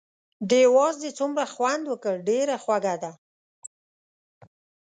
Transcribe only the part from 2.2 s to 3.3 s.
ډېره خوږه ده.